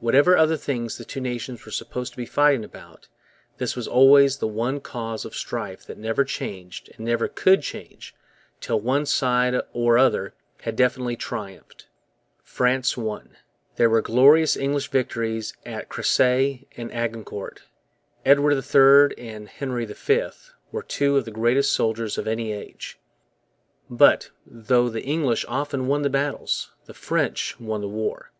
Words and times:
Whatever 0.00 0.36
other 0.36 0.56
things 0.56 0.98
the 0.98 1.04
two 1.04 1.20
nations 1.20 1.64
were 1.64 1.70
supposed 1.70 2.10
to 2.12 2.16
be 2.16 2.26
fighting 2.26 2.64
about, 2.64 3.06
this 3.58 3.76
was 3.76 3.86
always 3.86 4.38
the 4.38 4.48
one 4.48 4.80
cause 4.80 5.24
of 5.24 5.36
strife 5.36 5.86
that 5.86 5.96
never 5.96 6.24
changed 6.24 6.88
and 6.96 7.06
never 7.06 7.28
could 7.28 7.62
change 7.62 8.12
till 8.60 8.80
one 8.80 9.06
side 9.06 9.54
or 9.72 9.96
other 9.96 10.34
had 10.62 10.74
definitely 10.74 11.14
triumphed. 11.14 11.86
France 12.42 12.96
won. 12.96 13.36
There 13.76 13.88
were 13.88 14.02
glorious 14.02 14.56
English 14.56 14.90
victories 14.90 15.54
at 15.64 15.88
Cressy 15.88 16.66
and 16.76 16.92
Agincourt. 16.92 17.62
Edward 18.26 18.54
III 18.54 19.16
and 19.24 19.48
Henry 19.48 19.84
V 19.84 20.28
were 20.72 20.82
two 20.82 21.16
of 21.16 21.24
the 21.24 21.30
greatest 21.30 21.72
soldiers 21.72 22.18
of 22.18 22.26
any 22.26 22.50
age. 22.52 22.98
But, 23.88 24.30
though 24.44 24.88
the 24.88 25.02
English 25.04 25.44
often 25.46 25.86
won 25.86 26.02
the 26.02 26.10
battles, 26.10 26.72
the 26.86 26.92
French 26.92 27.60
won 27.60 27.80
the 27.80 27.86
war. 27.86 28.32